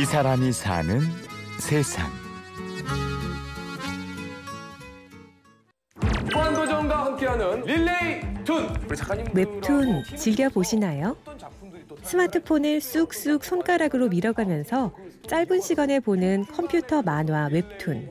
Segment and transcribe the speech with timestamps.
[0.00, 1.00] 이 사람이 사는
[1.58, 2.06] 세상.
[6.32, 11.16] 무한도전과 함께하는 릴레이 툰 우리 작가님 웹툰 즐겨 보시나요?
[12.04, 14.94] 스마트폰을 쑥쑥 손가락으로 밀어가면서
[15.26, 18.08] 짧은 시간에 보는 컴퓨터 만화 웹툰.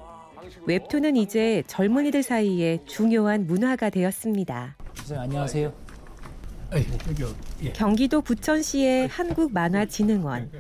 [0.66, 4.76] 웹툰은 이제 젊은이들 사이에 중요한 문화가 되었습니다.
[4.94, 5.74] 선생님 안녕하세요.
[7.74, 10.52] 경기도 부천시의 한국만화진흥원.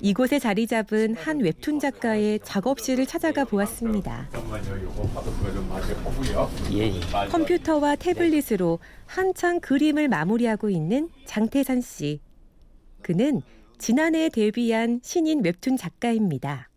[0.00, 4.28] 이곳에 자리 잡은 한 웹툰 작가의 작업실을 찾아가 보았습니다.
[6.72, 7.28] 예, 예.
[7.28, 12.20] 컴퓨터와 태블릿으로 한창 그림을 마무리하고 있는 장태산 씨.
[13.02, 13.42] 그는
[13.78, 16.68] 지난해 데뷔한 신인 웹툰 작가입니다.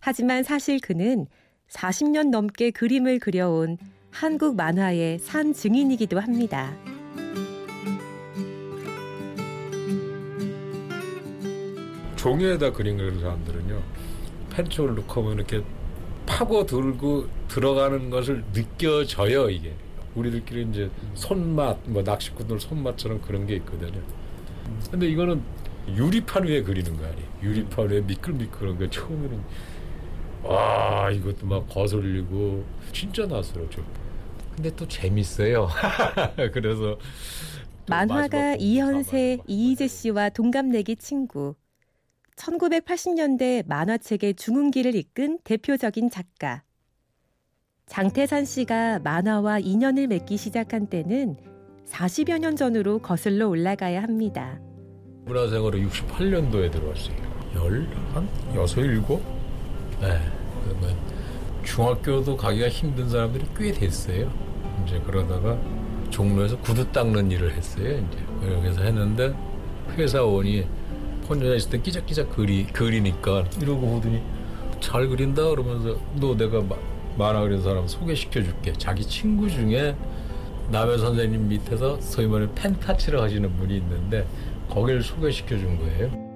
[0.00, 1.26] 하지만 사실 그는
[1.68, 3.78] 40년 넘게 그림을 그려온
[4.10, 6.76] 한국 만화의 산 증인이기도 합니다.
[12.22, 13.82] 종이에다 그림 그리는 사람들은요
[14.50, 15.62] 펜초를 넣고 하면 이렇게
[16.24, 19.74] 파고 들고 들어가는 것을 느껴져요 이게.
[20.14, 24.00] 우리들끼리 이제 손맛 뭐 낚시꾼들 손맛처럼 그런 게 있거든요.
[24.90, 25.42] 근데 이거는
[25.88, 29.42] 유리판 위에 그리는 거 아니에요 유리판 위에 미끌미끌한 거 처음에는
[30.44, 33.82] 와 이것도 막 거슬리고 진짜 낯설었죠.
[34.54, 35.68] 근데 또 재밌어요.
[36.52, 36.98] 그래서 또
[37.86, 41.54] 만화가 이현세, 이희재 씨와 동갑내기 친구.
[42.36, 46.62] 1980년대 만화책의 중흥기를 이끈 대표적인 작가.
[47.86, 51.36] 장태산 씨가 만화와 인연을 맺기 시작한 때는
[51.86, 54.58] 40여 년 전으로 거슬러 올라가야 합니다.
[55.24, 57.16] 문화생활을 68년도에 들어왔어요.
[57.54, 59.22] 열, 한 여섯, 일곱?
[60.00, 60.18] 네.
[60.64, 60.96] 그러면
[61.64, 64.32] 중학교도 가기가 힘든 사람들이 꽤 됐어요.
[64.84, 65.58] 이제 그러다가
[66.10, 67.98] 종로에서 구두 닦는 일을 했어요.
[67.98, 69.34] 이제 여기서 했는데
[69.96, 70.66] 회사원이
[71.28, 74.20] 혼자 있을 때 끼작끼작 그리, 그리니까 이러고 오더니
[74.80, 76.76] 잘 그린다 그러면서 너 내가 마-
[77.16, 78.72] 만화 그린 사람 소개시켜 줄게.
[78.72, 79.94] 자기 친구 중에
[80.70, 84.26] 남해 선생님 밑에서 소위 말하는 펜타치를 하시는 분이 있는데
[84.68, 86.32] 거기를 소개시켜 준 거예요.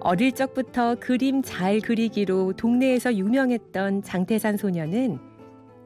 [0.00, 5.18] 어릴 적부터 그림 잘 그리기로 동네에서 유명했던 장태산 소녀는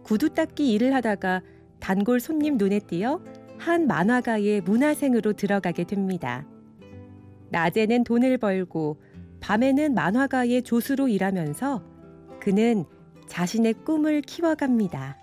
[0.05, 1.41] 구두 닦기 일을 하다가
[1.81, 3.21] 단골 손님 눈에 띄어
[3.59, 6.45] 한 만화가의 문화생으로 들어가게 됩니다.
[7.59, 9.01] 낮에는 돈을 벌고
[9.41, 11.83] 밤에는 만화가의 조수로 일하면서
[12.41, 12.85] 그는
[13.29, 15.17] 자신의 꿈을 키워갑니다.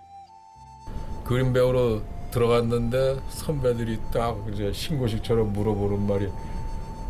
[1.26, 6.30] 그림 배우러 들어갔는데 선배들이 딱 이제 신고식처럼 물어보는 말이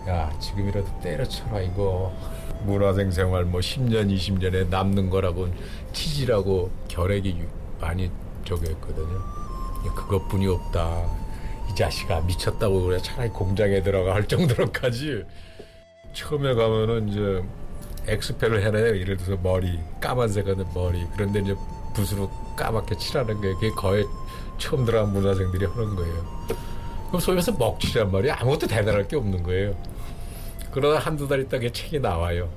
[0.10, 2.12] 야 지금이라도 때려쳐라 이거.
[2.66, 5.48] 문화생 생활 뭐 10년 20년에 남는 거라고
[5.94, 7.48] 치지라고 결핵이 유-
[7.80, 8.10] 많이
[8.44, 9.20] 저기 했거든요.
[9.96, 11.06] 그것뿐이 없다.
[11.06, 11.21] 이
[11.82, 15.24] 자식아 미쳤다고 그래 차라리 공장에 들어가 할 정도로까지
[16.14, 17.44] 처음에 가면은 이제
[18.08, 21.56] 엑스페를 해내요 예를 들어서 머리 까만색 하는 머리 그런데 이제
[21.96, 24.06] 붓으로 까맣게 칠하는 게 그게 거의
[24.60, 26.48] 처음 들어간 문화생들이 하는 거예요.
[27.08, 29.76] 그럼 소위 말해서 먹칠이란 말이 아무것도 대단할 게 없는 거예요.
[30.72, 32.48] 그러다 한두 달 있다 그 책이 나와요.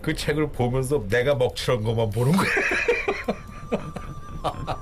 [0.00, 2.52] 그 책을 보면서 내가 먹칠한 것만 보는 거예요.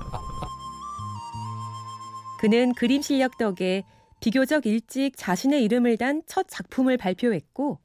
[2.41, 3.83] 그는 그림 실력 덕에
[4.19, 7.77] 비교적 일찍 자신의 이름을 단 첫 작품을 발표했고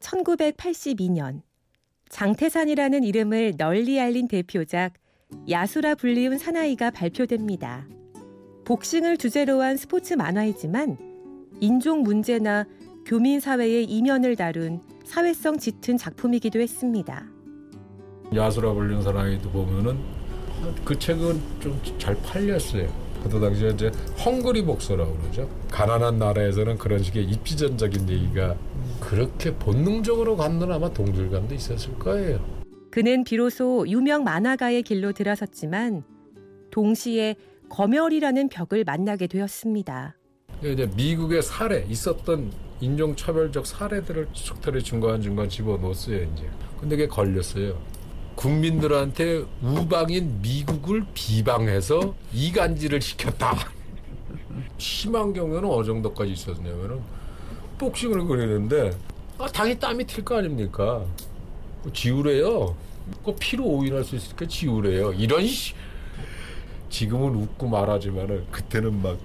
[0.00, 1.42] 1982년
[2.08, 4.94] 장태산이라는 이름을 널리 알린 대표작
[5.50, 7.86] 야수라 불리운 사나이가 발표됩니다.
[8.64, 10.96] 복싱을 주제로 한 스포츠 만화이지만
[11.60, 12.64] 인종 문제나
[13.04, 17.26] 교민 사회의 이면을 다룬 사회성 짙은 작품이기도 했습니다.
[18.34, 19.98] 야수라 불리는 사나이도 보면은
[20.82, 23.07] 그 책은 좀 잘 팔렸어요.
[23.28, 23.90] 그때 당시에 이제
[24.24, 25.48] 헝그리 복서라고 그러죠.
[25.70, 28.56] 가난한 나라에서는 그런 식의 입지전적인 얘기가
[29.00, 32.40] 그렇게 본능적으로 갖는 아마 동질감도 있었을 거예요.
[32.90, 36.04] 그는 비로소 유명 만화가의 길로 들어섰지만
[36.70, 37.36] 동시에
[37.68, 40.16] 검열이라는 벽을 만나게 되었습니다.
[40.64, 42.50] 이제 미국의 사례 있었던
[42.80, 46.48] 인종차별적 사례들을 속털이 중간중간 집어넣었어요 이제.
[46.80, 47.78] 근데 그게 걸렸어요.
[48.38, 53.56] 국민들한테 우방인 미국을 비방해서 이간질을 시켰다.
[54.78, 57.00] 심한 경우에는 어느 정도까지 있었냐면은
[57.78, 58.92] 복싱을 그리는데
[59.38, 61.04] 아, 당연히 땀이 튈 거 아닙니까?
[61.82, 62.76] 그 지우래요.
[63.24, 65.12] 그 피로 오인할 수 있으니까 지우래요.
[65.14, 65.74] 이런 시...
[66.90, 69.18] 지금은 웃고 말하지만은 그때는 막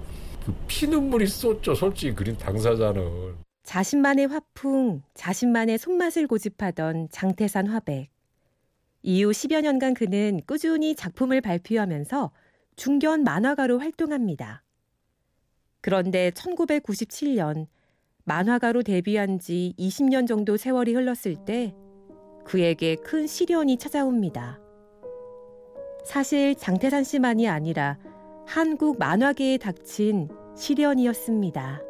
[0.46, 1.74] 그 피눈물이 쏟죠.
[1.74, 3.36] 솔직히 그린 당사자는.
[3.64, 8.13] 자신만의 화풍, 자신만의 손맛을 고집하던 장태산 화백.
[9.04, 12.32] 이후 10여 년간 그는 꾸준히 작품을 발표하면서
[12.78, 14.64] 중견 만화가로 활동합니다.
[15.82, 17.68] 그런데 1997년
[18.24, 21.76] 만화가로 데뷔한 지 20년 정도 세월이 흘렀을 때
[22.46, 24.62] 그에게 큰 시련이 찾아옵니다.
[26.06, 27.98] 사실 장태산 씨만이 아니라
[28.46, 31.82] 한국 만화계에 닥친 시련이었습니다.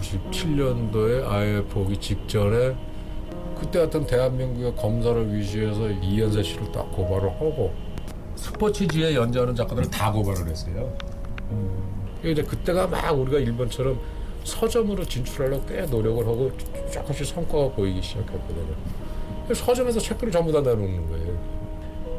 [0.00, 2.76] 97년도에 아예 보기 직전에
[3.60, 7.72] 그때 같은 대한민국의 검사를 위시해서 이현세 씨를 딱 고발을 하고
[8.36, 10.96] 스포츠지에 연재하는 작가들을 다 고발을 했어요.
[11.50, 12.08] 음.
[12.24, 13.98] 이제 그때가 막 우리가 일본처럼
[14.44, 16.50] 서점으로 진출하려고 꽤 노력을 하고
[16.90, 18.74] 조금씩 성과가 보이기 시작했거든요.
[19.52, 21.38] 서점에서 책들을 전부 다 내놓는 거예요.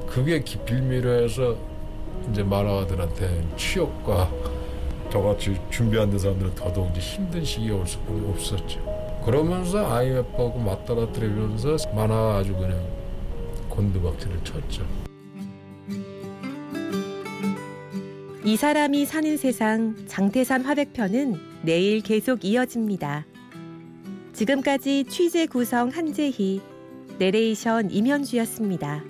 [0.07, 1.55] 그게 빌미로 해서
[2.31, 4.29] 이제 만화가들한테 취업과
[5.11, 8.88] 저같이 준비한 데 사람들은 더더욱 이제 힘든 시기가 올 수밖에 없었죠.
[9.29, 12.83] 그러면서 IMF하고 맞닥뜨리면서 만화 아주 그냥
[13.69, 14.83] 곤두박질을 쳤죠.
[18.43, 23.27] 이 사람이 사는 세상 장태산 화백편은 내일 계속 이어집니다.
[24.33, 26.59] 지금까지 취재 구성 한재희,
[27.19, 29.03] 내레이션 임현주였습니다.